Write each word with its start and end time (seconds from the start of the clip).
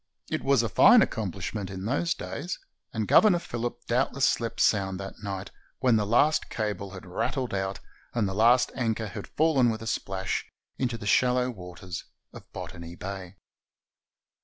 It 0.31 0.43
was 0.43 0.63
a 0.63 0.67
fine 0.67 1.03
accomplishment 1.03 1.69
in 1.69 1.85
those 1.85 2.15
days, 2.15 2.57
and 2.91 3.07
Governor 3.07 3.37
PhiUip 3.37 3.85
doubtless 3.85 4.25
slept 4.27 4.59
sound 4.59 4.99
that 4.99 5.21
night, 5.21 5.51
when 5.77 5.95
the 5.95 6.07
last 6.07 6.49
cable 6.49 6.89
had 6.93 7.05
rattled 7.05 7.53
out, 7.53 7.79
and 8.15 8.27
the 8.27 8.33
last 8.33 8.71
anchor 8.73 9.09
had 9.09 9.27
fallen 9.27 9.69
with 9.69 9.83
a 9.83 9.85
splash 9.85 10.49
into 10.79 10.97
the 10.97 11.05
shallow 11.05 11.51
waters 11.51 12.05
of 12.33 12.51
Botany 12.51 12.95
Bay. 12.95 13.35